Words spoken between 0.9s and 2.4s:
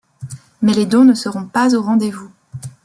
ne seront pas au rendez-vous.